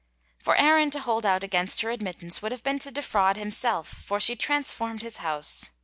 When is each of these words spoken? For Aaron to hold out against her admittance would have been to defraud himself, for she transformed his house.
For 0.39 0.55
Aaron 0.55 0.89
to 0.89 0.99
hold 0.99 1.27
out 1.27 1.43
against 1.43 1.81
her 1.81 1.91
admittance 1.91 2.41
would 2.41 2.51
have 2.51 2.63
been 2.63 2.79
to 2.79 2.89
defraud 2.89 3.37
himself, 3.37 3.87
for 3.87 4.19
she 4.19 4.35
transformed 4.35 5.03
his 5.03 5.17
house. 5.17 5.69